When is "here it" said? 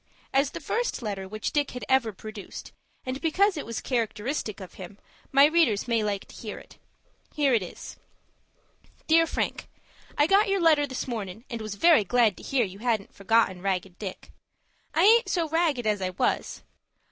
7.35-7.61